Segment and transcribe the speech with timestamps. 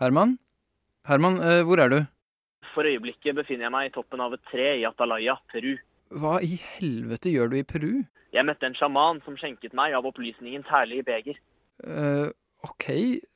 [0.00, 0.38] Herman?
[1.06, 2.00] Herman, eh, hvor er du?
[2.74, 5.74] For øyeblikket befinner jeg meg i toppen av et tre i Atalaya, Peru.
[6.12, 7.92] Hva i helvete gjør du i Peru?
[8.32, 11.40] Jeg møtte en sjaman som skjenket meg av opplysningens herlige beger.
[11.84, 12.32] Uh,
[12.64, 12.86] ok,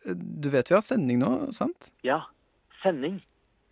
[0.07, 1.91] du vet vi har sending nå, sant?
[2.07, 2.23] Ja,
[2.83, 3.19] sending.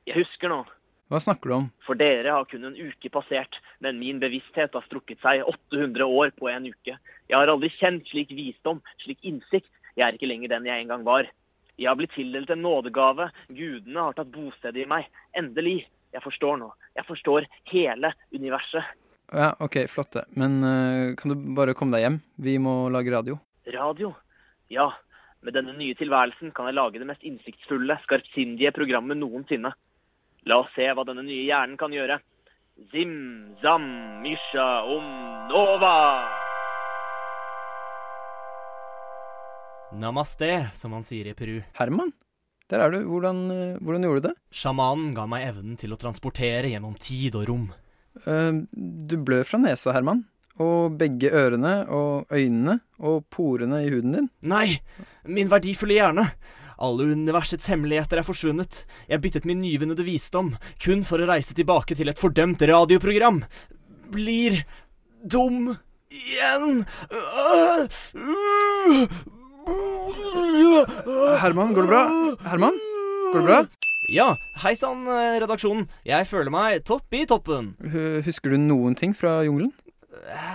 [0.05, 0.65] Jeg husker nå.
[1.13, 1.71] Hva snakker du om?
[1.87, 6.33] For dere har kun en uke passert, men min bevissthet har strukket seg 800 år
[6.37, 6.99] på en uke.
[7.29, 9.71] Jeg har aldri kjent slik visdom, slik innsikt.
[9.97, 11.29] Jeg er ikke lenger den jeg en gang var.
[11.81, 13.31] Jeg har blitt tildelt en nådegave.
[13.49, 15.09] Gudene har tatt bosted i meg.
[15.37, 15.83] Endelig.
[16.15, 16.69] Jeg forstår nå.
[16.95, 18.93] Jeg forstår hele universet.
[19.35, 20.27] Ja, ok, flott det.
[20.39, 22.21] Men uh, kan du bare komme deg hjem?
[22.37, 23.41] Vi må lage radio.
[23.75, 24.13] Radio?
[24.71, 24.93] Ja.
[25.45, 29.75] Med denne nye tilværelsen kan jeg lage det mest innsiktsfulle, skarpsindige programmet noensinne.
[30.49, 32.21] La oss se hva denne nye hjernen kan gjøre.
[32.93, 33.17] Zim,
[33.61, 33.85] zam,
[34.23, 35.11] misha, om,
[35.51, 36.34] nova!
[40.01, 41.61] Namaste, som man sier i Peru.
[41.79, 42.13] Herman?
[42.73, 43.01] Der er du.
[43.07, 44.35] Hvordan, eh, hvordan gjorde du det?
[44.51, 47.67] Sjamanen ga meg evnen til å transportere gjennom tid og rom.
[48.27, 50.25] Uh, du blør fra nesa, Herman.
[50.63, 54.29] Og begge ørene og øynene og porene i huden din.
[54.47, 54.81] Nei!
[55.27, 56.29] Min verdifulle hjerne!
[56.85, 58.85] Alle universets hemmeligheter er forsvunnet.
[59.09, 63.43] Jeg byttet min nyvunnede visdom kun for å reise tilbake til et fordømt radioprogram.
[64.15, 64.63] Blir
[65.23, 65.77] dum
[66.15, 66.85] igjen.
[70.55, 72.05] Herman, går det bra?
[72.47, 72.77] Herman,
[73.33, 73.61] går det bra?
[74.13, 75.87] Ja, hei sann, eh, redaksjonen.
[76.05, 77.73] Jeg føler meg topp i toppen.
[78.27, 79.73] Husker du noen ting fra jungelen?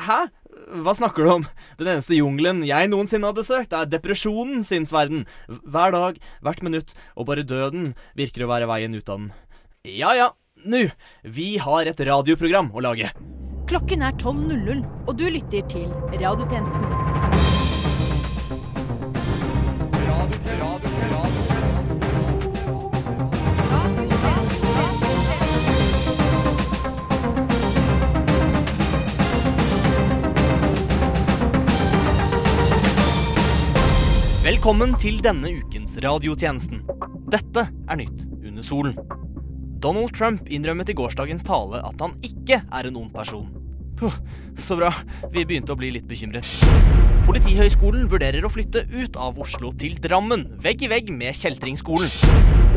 [0.05, 0.27] Hæ?
[0.70, 1.45] Hva snakker du om?
[1.80, 5.25] Den eneste jungelen jeg noensinne har besøkt, er depresjonen sinns verden.
[5.47, 9.31] Hver dag, hvert minutt, og bare døden virker å være veien ut av den.
[9.89, 10.30] Ja ja,
[10.66, 10.92] nu.
[11.23, 13.09] Vi har et radioprogram å lage.
[13.70, 17.18] Klokken er 12.00, og du lytter til Radiotjenesten.
[34.69, 36.83] Velkommen til denne ukens radiotjenesten.
[37.33, 38.99] Dette er nytt under solen.
[39.81, 43.47] Donald Trump innrømmet i gårsdagens tale at han ikke er en ond person.
[43.97, 44.13] Puh,
[44.61, 44.91] så bra.
[45.33, 46.45] Vi begynte å bli litt bekymret.
[47.25, 52.13] Politihøgskolen vurderer å flytte ut av Oslo til Drammen, vegg i vegg med Kjeltringskolen.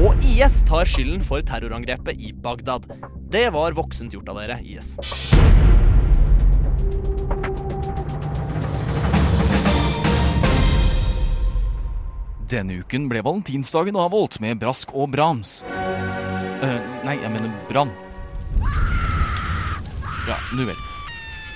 [0.01, 2.89] Og IS tar skylden for terrorangrepet i Bagdad.
[3.37, 4.95] Det var voksent gjort av dere, IS.
[12.53, 15.63] Denne uken ble valentinsdagen avholdt med brask og brams.
[15.65, 17.93] Eh, nei, jeg mener brann.
[20.29, 20.77] Ja, nu vel.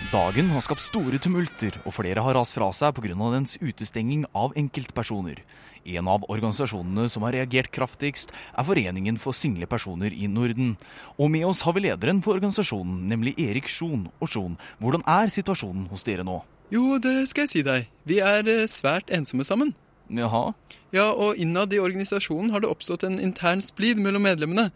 [0.08, 3.12] Dagen har skapt store tumulter, og flere har rast fra seg pga.
[3.34, 5.42] dens utestenging av enkeltpersoner.
[5.84, 10.78] En av organisasjonene som har reagert kraftigst, er Foreningen for single personer i Norden.
[11.18, 14.08] Og med oss har vi lederen for organisasjonen, nemlig Erik Sjon.
[14.18, 16.42] Og Sjon, hvordan er situasjonen hos dere nå?
[16.70, 17.86] Jo, det skal jeg si deg.
[18.04, 19.74] Vi er eh, svært ensomme sammen.
[20.12, 20.52] Jaha?
[20.94, 24.70] Ja, og innad i organisasjonen har det oppstått en intern splid mellom medlemmene.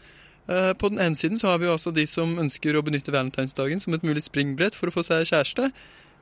[0.51, 3.15] Eh, På den ene siden så har vi jo altså de som ønsker å benytte
[3.15, 5.71] valentinsdagen som et mulig springbrett for å få seg kjæreste.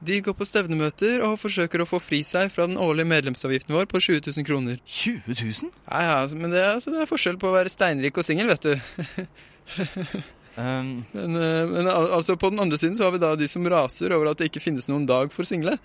[0.05, 3.89] De går på stevnemøter og forsøker å få fri seg fra den årlige medlemsavgiften vår
[3.91, 4.79] på 20 000 kroner.
[4.87, 5.73] 20 000?
[5.91, 8.27] Ja, ja, altså, men det er, altså, det er forskjell på å være steinrik og
[8.29, 8.75] singel, vet du.
[10.59, 13.63] Um, Men, eh, men altså, på den andre siden så har vi da de som
[13.71, 15.77] raser over at det ikke finnes noen dag for single.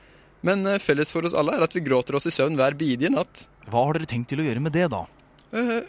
[0.43, 3.09] Men eh, felles for oss alle er at vi gråter oss i søvn hver bidige
[3.13, 3.45] natt.
[3.71, 5.05] hva har dere tenkt til å gjøre med det, da?
[5.55, 5.83] Eh,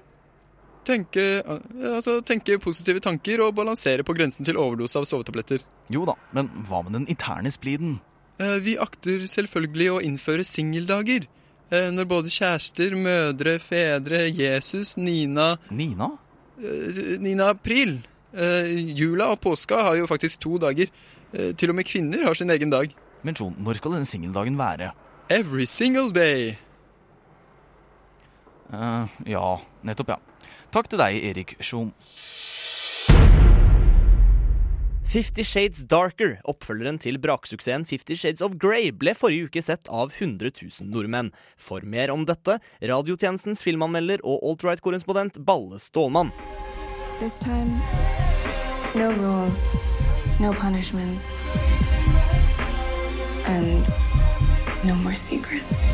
[0.86, 5.64] tenke, eh, altså, tenke positive tanker og balansere på grensen til overdose av sovetabletter.
[5.92, 7.98] Jo da, men hva med den interne spliden?
[8.38, 11.26] Eh, vi akter selvfølgelig å innføre singeldager.
[11.72, 16.12] Eh, når både kjærester, mødre, fedre, Jesus, Nina Nina?
[16.62, 18.02] eh, Nina April.
[18.34, 20.90] Eh, jula og påska har jo faktisk to dager.
[21.34, 22.92] Til og med kvinner har sin egen dag.
[23.24, 24.92] Men Jon, når skal denne singeldagen være?
[25.32, 26.58] Every single day.
[28.68, 29.44] Uh, ja,
[29.86, 30.48] nettopp, ja.
[30.74, 31.92] Takk til deg, Erik Sjon.
[35.14, 40.10] Fifty Shades Darker, oppfølgeren til braksuksessen Fifty Shades of Grey, ble forrige uke sett av
[40.10, 41.30] 100 000 nordmenn.
[41.54, 46.34] For mer om dette, radiotjenestens filmanmelder og alt-right-korrespondent Balle Stålmann.
[47.20, 47.78] This time,
[48.98, 49.62] no rules,
[50.42, 51.38] no punishments,
[53.46, 53.86] and
[54.84, 55.90] no more secrets.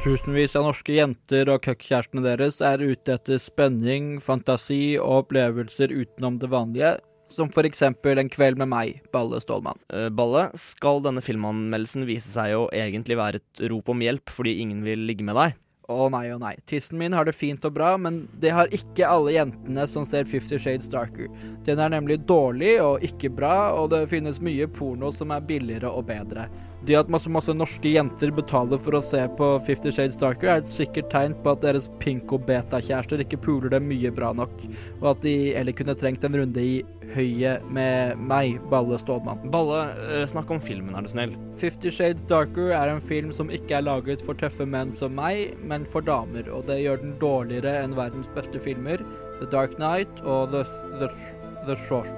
[0.00, 6.38] Tusenvis av norske jenter og cuckkjærestene deres er ute etter spenning, fantasi og opplevelser utenom
[6.40, 6.94] det vanlige,
[7.30, 9.78] som for eksempel En kveld med meg, Balle Stålmann.
[9.92, 14.56] Eh, Balle, skal denne filmanmeldelsen vise seg å egentlig være et rop om hjelp fordi
[14.64, 15.60] ingen vil ligge med deg?
[15.90, 16.54] Å nei, å nei.
[16.70, 20.28] Tissen min har det fint og bra, men det har ikke alle jentene som ser
[20.30, 21.26] Fifty Shades Darker.
[21.66, 25.90] Den er nemlig dårlig og ikke bra, og det finnes mye porno som er billigere
[25.90, 26.46] og bedre.
[26.88, 30.62] Det at masse, masse norske jenter betaler for å se på Fifty Shades Darker, er
[30.62, 34.64] et sikkert tegn på at deres pinko-beta-kjærester ikke puler dem mye bra nok,
[35.02, 36.80] og at de heller kunne trengt en runde i
[37.12, 39.44] høyet med meg, Balle Stålmann.
[39.52, 41.36] Balle, eh, snakk om filmen, er du snill.
[41.60, 45.58] Fifty Shades Darker er en film som ikke er laget for tøffe menn som meg,
[45.60, 49.04] men for damer, og det gjør den dårligere enn verdens beste filmer,
[49.40, 50.64] The Dark Knight og The,
[50.96, 51.12] The,
[51.66, 52.08] The, Shaw,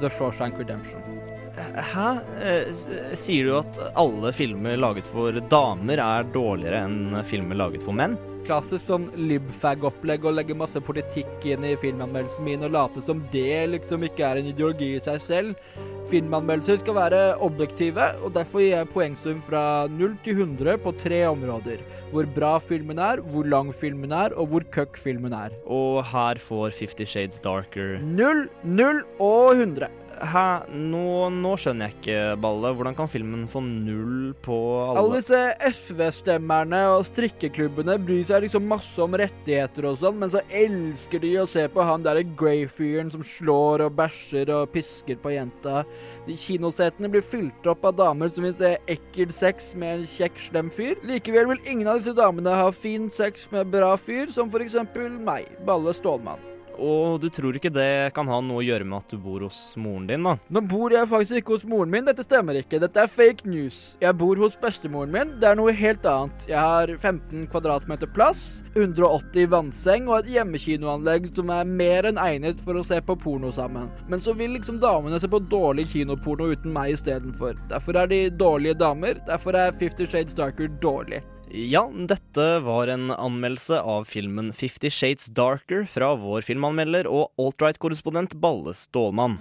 [0.00, 1.23] The Shawshank Redemption.
[1.56, 2.08] Hæ?
[2.42, 2.70] Eh,
[3.14, 8.16] Sier du at alle filmer laget for damer er dårligere enn filmer laget for menn?
[8.44, 13.62] Klassisk sånn libfag-opplegg å legge masse politikk inn i filmanmeldelsen min og late som det
[13.72, 15.70] liksom ikke er en ideologi i seg selv.
[16.10, 21.22] Filmanmeldelser skal være objektive, og derfor gir jeg poengsum fra 0 til 100 på tre
[21.30, 21.80] områder.
[22.12, 25.56] Hvor bra filmen er, hvor lang filmen er, og hvor køkk filmen er.
[25.64, 29.88] Og her får Fifty Shades Darker 0, 0 og 100.
[30.24, 30.44] Hæ?
[30.72, 32.70] Nå, nå skjønner jeg ikke, Balle.
[32.76, 38.64] Hvordan kan filmen få null på alle Alle disse SV-stemmerne og strikkeklubbene bryr seg liksom
[38.70, 43.12] masse om rettigheter og sånn, men så elsker de å se på han derre Grey-fyren
[43.12, 45.82] som slår og bæsjer og pisker på jenta.
[46.28, 50.40] De kinosetene blir fylt opp av damer som vil se ekkel sex med en kjekk,
[50.48, 50.96] slem fyr.
[51.04, 55.20] Likevel vil ingen av disse damene ha fin sex med bra fyr, som for eksempel
[55.20, 56.53] meg, Balle Stålmann.
[56.78, 59.58] Og du tror ikke det kan ha noe å gjøre med at du bor hos
[59.80, 60.36] moren din, da?
[60.52, 62.80] Nå bor jeg faktisk ikke hos moren min, dette stemmer ikke.
[62.82, 63.80] Dette er fake news.
[64.02, 66.46] Jeg bor hos bestemoren min, det er noe helt annet.
[66.50, 72.62] Jeg har 15 kvadratmeter plass, 180 vannseng og et hjemmekinoanlegg som er mer enn egnet
[72.64, 73.90] for å se på porno sammen.
[74.10, 77.58] Men så vil liksom damene se på dårlig kinoporno uten meg istedenfor.
[77.70, 81.22] Derfor er de dårlige damer, derfor er Fifty Shades Darker dårlig.
[81.56, 88.34] Ja, dette var en anmeldelse av filmen Fifty Shades Darker fra vår filmanmelder og alt-right-korrespondent
[88.42, 89.36] Balle Stålmann.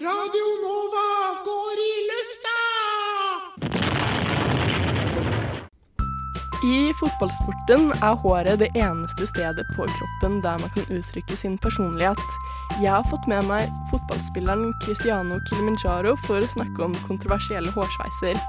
[0.00, 1.04] Radio Nova
[1.44, 2.56] går i lufta!
[6.64, 12.40] I fotballsporten er håret det eneste stedet på kroppen der man kan uttrykke sin personlighet.
[12.80, 18.40] Jeg har fått med meg fotballspilleren Cristiano Kilimanjaro for å snakke om kontroversielle hårsveiser.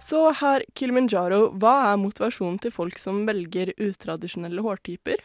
[0.00, 5.20] Så her, Kilimanjaro, hva er motivasjonen til folk som velger utradisjonelle hårtyper?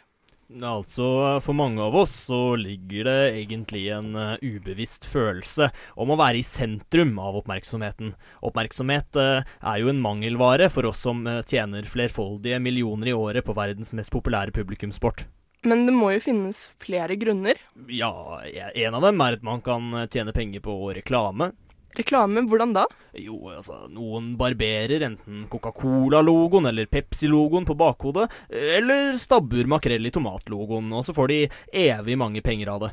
[0.46, 1.06] Altså,
[1.42, 6.38] for mange av oss så ligger det egentlig en uh, ubevisst følelse om å være
[6.40, 8.14] i sentrum av oppmerksomheten.
[8.46, 13.46] Oppmerksomhet uh, er jo en mangelvare for oss som uh, tjener flerfoldige millioner i året
[13.46, 15.26] på verdens mest populære publikumssport.
[15.66, 17.58] Men det må jo finnes flere grunner.
[17.90, 18.14] Ja,
[18.46, 21.56] en av dem er at man kan tjene penger på reklame.
[21.96, 22.86] Reklame, hvordan da?
[23.18, 30.92] Jo, altså, noen barberer enten Coca-Cola-logoen eller Pepsi-logoen på bakhodet, eller stabber makrell i tomat-logoen,
[30.94, 31.40] og så får de
[31.86, 32.92] evig mange penger av det.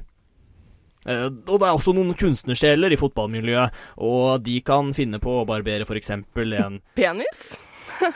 [1.07, 5.47] Eh, Og det er også noen kunstnersjeler i fotballmiljøet, og de kan finne på å
[5.49, 7.65] barbere for eksempel en Penis?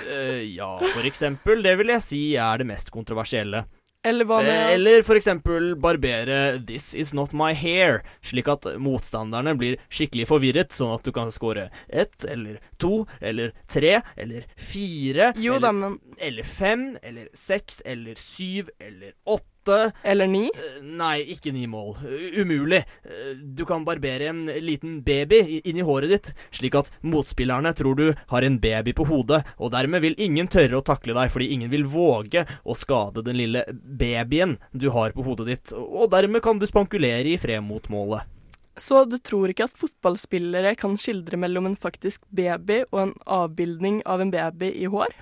[0.07, 1.63] eh, Ja, for eksempel.
[1.67, 3.65] Det vil jeg si er det mest kontroversielle.
[4.07, 8.67] Eller hva Eh, med Eller for eksempel barbere 'This is not my hair', slik at
[8.79, 14.47] motstanderne blir skikkelig forvirret, sånn at du kan score ett eller to eller tre eller
[14.57, 19.56] fire Jo eller, da, men eller fem eller seks eller syv eller åtte.
[20.05, 20.45] Eller ni?
[20.55, 21.97] Eh, Nei, ikke ni mål.
[22.39, 22.83] Umulig.
[23.05, 27.97] Eh, Du kan barbere en liten baby i- inni håret ditt, slik at motspillerne tror
[27.97, 31.51] du har en baby på hodet, og dermed vil ingen tørre å takle deg, fordi
[31.53, 36.43] ingen vil våge å skade den lille babyen du har på hodet ditt, og dermed
[36.43, 38.23] kan du spankulere i fred mot målet.
[38.77, 44.03] Så du tror ikke at fotballspillere kan skildre mellom en faktisk baby og en avbildning
[44.05, 45.15] av en baby i hår?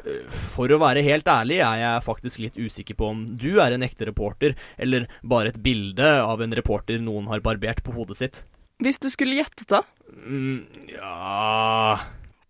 [0.55, 3.87] For å være helt ærlig er jeg faktisk litt usikker på om du er en
[3.87, 8.43] ekte reporter, eller bare et bilde av en reporter noen har barbert på hodet sitt.
[8.83, 9.85] Hvis du skulle gjettet, da?
[10.27, 11.99] Mm, ja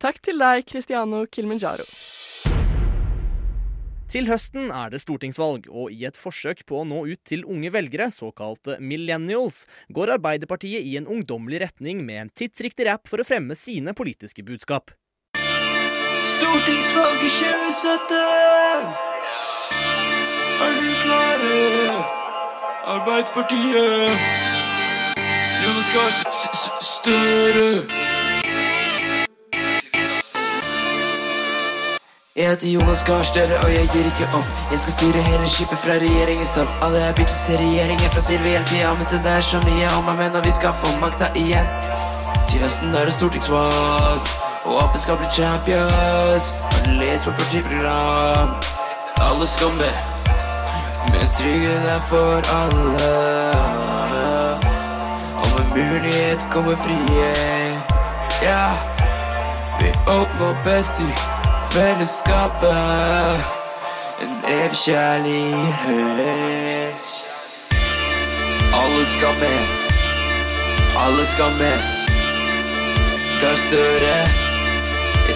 [0.01, 1.87] Takk til deg, Cristiano Kilimanjaro.
[4.11, 7.71] Til høsten er det stortingsvalg, og i et forsøk på å nå ut til unge
[7.75, 13.27] velgere, såkalte millennials, går Arbeiderpartiet i en ungdommelig retning med en tidsriktig rapp for å
[13.27, 14.93] fremme sine politiske budskap.
[16.35, 18.15] Stortingsvalget 2017!
[20.65, 21.59] Er du klare?
[22.95, 24.43] Arbeiderpartiet!
[25.65, 26.13] Jonas Gahr
[26.85, 28.04] Støre!
[32.37, 34.47] Jeg heter Jonas Gahr Støre, og jeg gir ikke opp.
[34.71, 36.71] Jeg skal styre hele skipet fra regjeringens topp.
[36.83, 39.91] Alle er bitches til regjeringen fra Silvi hele tida, men se det er så mye
[39.99, 41.69] om meg, men og vi skal få makta igjen.
[42.51, 44.33] Til høsten er det stortingsvalg,
[44.65, 46.49] og Ap skal bli champions.
[46.73, 48.51] Og les vårt partiprogram.
[49.29, 49.95] Alle skal med,
[51.13, 53.13] men trygghet er for alle.
[55.39, 57.95] Og med mulighet kommer frihet.
[58.43, 58.67] Ja,
[59.79, 61.34] vi oppnår best i
[61.75, 63.41] fellesskapet.
[64.23, 67.07] En evig kjærlighet.
[68.81, 69.61] Alle skal med.
[71.05, 71.79] Alle skal med.
[73.41, 74.19] Gahr Støre,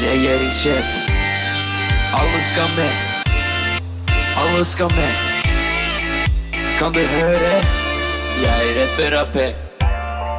[0.02, 0.88] regjeringssjef.
[2.20, 2.92] Alle skal med.
[4.42, 5.12] Alle skal med.
[6.78, 7.54] Kan du høre?
[8.46, 9.36] Jeg rapper AP.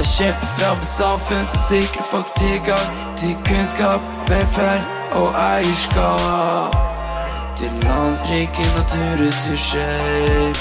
[0.00, 2.86] Jeg kjemper fram et samfunn som sikrer folk tilgang
[3.20, 6.76] til kunnskap, velferd og eierskap.
[7.58, 10.52] Til landets rike naturressurser.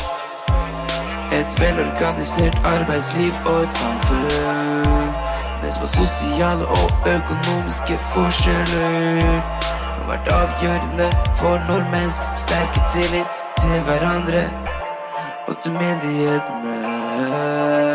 [1.40, 5.14] Et velorganisert arbeidsliv og et samfunn
[5.62, 11.08] med små sosiale og økonomiske forskjeller har vært avgjørende
[11.40, 13.32] for nordmenns sterke tillit
[13.62, 14.44] til hverandre
[15.48, 17.89] og til myndighetene.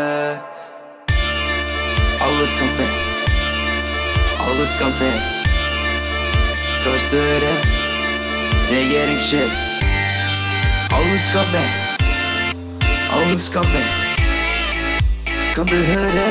[2.35, 2.89] Alle skal med.
[4.39, 5.19] Alle skal med.
[6.83, 7.53] Gahr Støre,
[8.71, 9.51] regjeringssjef.
[10.97, 11.69] Alle skal med.
[13.15, 13.87] Alle skal med.
[15.55, 16.27] Kan du høre?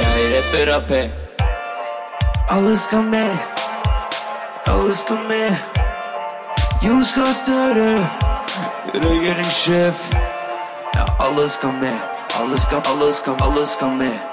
[0.00, 0.90] Jeg rapper AP.
[2.50, 3.36] Alle skal med.
[4.66, 5.56] Alle skal med.
[6.86, 8.08] Jonas Gahr Støre,
[8.94, 10.12] regjeringssjef.
[10.94, 11.96] Ja, alle skal med.
[12.40, 14.29] Alle skal, alle skal, alle skal med.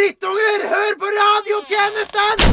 [0.00, 0.62] Drittunger!
[0.70, 2.44] Hør på radiotjenesten!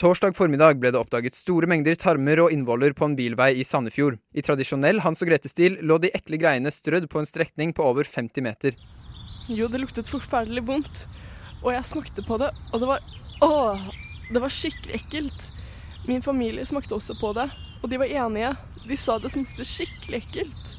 [0.00, 4.18] Torsdag formiddag ble det oppdaget store mengder tarmer og innvoller på en bilvei i Sandefjord.
[4.34, 8.04] I tradisjonell Hans og Grete-stil lå de ekle greiene strødd på en strekning på over
[8.04, 8.76] 50 meter.
[9.48, 11.04] Jo, det luktet forferdelig vondt.
[11.62, 13.06] Og jeg smakte på det, og det var
[13.44, 13.86] Åh!
[14.32, 15.46] Det var skikkelig ekkelt.
[16.08, 17.46] Min familie smakte også på det,
[17.80, 18.52] og de var enige.
[18.88, 20.74] De sa det smakte skikkelig ekkelt.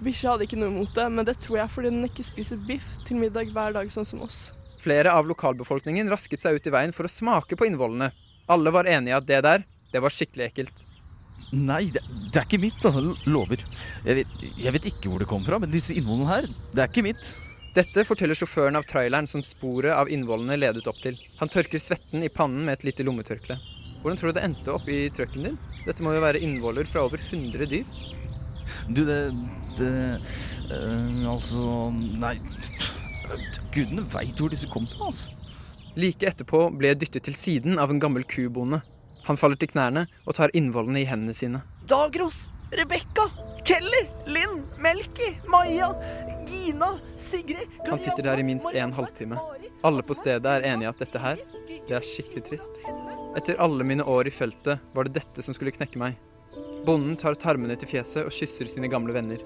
[0.00, 2.94] Bikkja hadde ikke noe imot det, men det tror jeg fordi den ikke spiser biff
[3.08, 4.48] til middag hver dag, sånn som oss.
[4.80, 8.10] Flere av lokalbefolkningen rasket seg ut i veien for å smake på innvollene.
[8.50, 10.86] Alle var enige at det der, det var skikkelig ekkelt.
[11.50, 13.02] Nei, det, det er ikke mitt, altså.
[13.26, 13.62] Lover.
[14.06, 16.92] Jeg vet, jeg vet ikke hvor det kom fra, men disse innvollene her, det er
[16.92, 17.32] ikke mitt.
[17.74, 21.18] Dette forteller sjåføren av traileren som sporet av innvollene ledet opp til.
[21.38, 23.58] Han tørker svetten i pannen med et lite lommetørkle.
[24.00, 25.58] Hvordan tror du det endte opp i trucken din?
[25.84, 27.86] Dette må jo være innvoller fra over 100 dyr.
[28.88, 29.18] Du, det,
[29.78, 29.92] det
[30.70, 31.90] øh, Altså
[32.22, 32.36] Nei.
[33.74, 35.34] Gudene veit hvor disse kom fra, altså.
[35.98, 38.80] Like etterpå ble jeg dyttet til siden av en gammel kubonde.
[39.26, 41.62] Han faller til knærne og tar innvollene i hendene sine.
[41.90, 42.44] Dagros,
[42.74, 43.26] Rebekka,
[43.66, 45.90] Kelly, Linn, Melky, Maja,
[46.46, 49.38] Gina, Sigrid Han sitter der i minst en halvtime.
[49.82, 52.80] Alle på stedet er enige i at dette her, det er skikkelig trist.
[53.38, 56.18] Etter alle mine år i feltet var det dette som skulle knekke meg.
[56.86, 59.42] Bonden tar tarmene til fjeset og kysser sine gamle venner.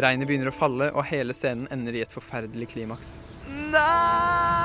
[0.00, 3.18] Regnet begynner å falle, og hele scenen ender i et forferdelig klimaks.
[3.72, 4.62] Nei!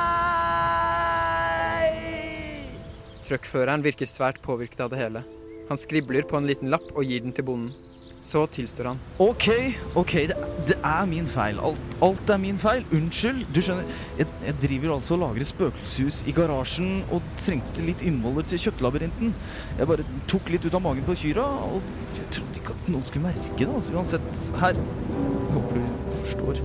[3.27, 5.25] Truckføreren virker svært påvirket av det hele.
[5.67, 7.86] Han skribler på en liten lapp og gir den til bonden.
[8.21, 8.99] Så tilstår han.
[9.23, 9.47] OK,
[9.95, 10.35] ok, det,
[10.67, 11.59] det er min feil.
[11.63, 12.83] Alt, alt er min feil.
[12.95, 13.45] Unnskyld.
[13.55, 13.87] Du skjønner,
[14.19, 19.31] jeg, jeg driver altså og lager spøkelseshus i garasjen og trengte litt innvoller til kjøttlabyrinten.
[19.79, 23.07] Jeg bare tok litt ut av magen på kyrne, og jeg trodde ikke at noen
[23.07, 23.69] skulle merke det.
[23.69, 24.81] Altså, uansett, her.
[24.81, 26.61] Jeg håper du forstår.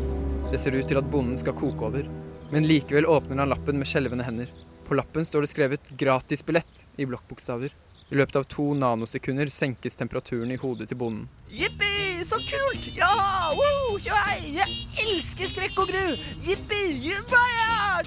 [0.53, 2.11] Det ser ut til at bonden skal koke over.
[2.53, 4.51] Men likevel åpner han lappen med skjelvende hender.
[4.85, 7.73] På lappen står det skrevet 'gratisbillett' i blokkbokstaver.
[8.13, 11.29] I løpet av to nanosekunder senkes temperaturen i hodet til bonden.
[11.49, 12.91] Jippi, så kult!
[12.93, 13.09] Ja!
[13.57, 14.53] Woo, tjohei!
[14.59, 16.05] Jeg elsker skrekk og gru!
[16.45, 18.03] Jippi, jubaya!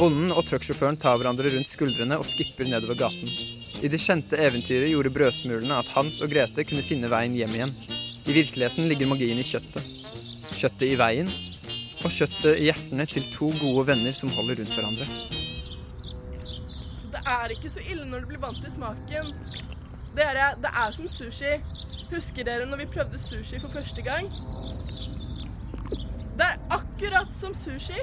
[0.00, 3.30] Bonden og trucksjåføren tar hverandre rundt skuldrene og skipper nedover gaten.
[3.80, 7.74] I det kjente eventyret gjorde brødsmulene at Hans og Grete kunne finne veien hjem igjen.
[8.26, 9.86] I virkeligheten ligger magien i kjøttet.
[10.56, 11.30] Kjøttet i veien,
[12.00, 15.39] og kjøttet i hjertene til to gode venner som holder rundt hverandre.
[17.20, 19.34] Det er ikke så ille når du blir vant til smaken.
[20.16, 21.58] Dere, det er som sushi.
[22.10, 24.30] Husker dere når vi prøvde sushi for første gang?
[26.40, 28.00] Det er akkurat som sushi.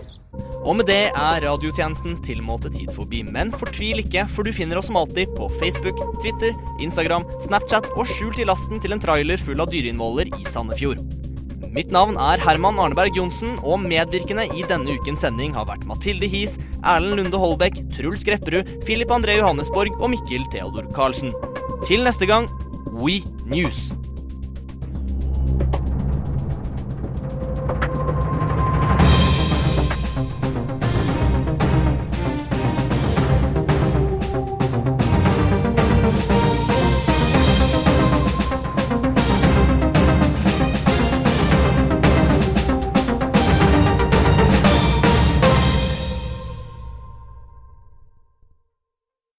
[0.61, 3.23] Og med det er radiotjenestens tilmålte tid forbi.
[3.25, 8.05] Men fortvil ikke, for du finner oss som alltid på Facebook, Twitter, Instagram, Snapchat og
[8.05, 11.01] skjult i lasten til en trailer full av dyreinnvoller i Sandefjord.
[11.77, 16.25] Mitt navn er Herman Arneberg Johnsen, og medvirkende i denne ukens sending har vært Mathilde
[16.25, 21.37] His, Erlend Lunde Holbæk, Truls Grepperud, Filip André Johannesborg og Mikkel Theodor Karlsen.
[21.85, 22.49] Til neste gang
[22.97, 23.91] We News.